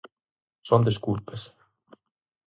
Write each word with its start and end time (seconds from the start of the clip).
Son 0.69 0.81
desculpas. 0.87 1.41